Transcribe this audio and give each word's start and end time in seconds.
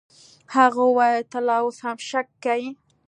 هغه 0.55 0.81
وويل 0.87 1.21
ته 1.31 1.39
لا 1.47 1.57
اوس 1.63 1.77
هم 1.85 1.97
شک 2.09 2.27
کيې. 2.43 2.67